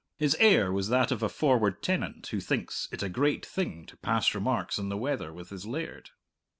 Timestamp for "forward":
1.29-1.83